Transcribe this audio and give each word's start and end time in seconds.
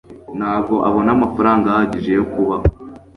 ntabwo 0.37 0.75
abona 0.87 1.09
amafaranga 1.15 1.65
ahagije 1.69 2.11
yo 2.19 2.25
kubaho 2.31 2.65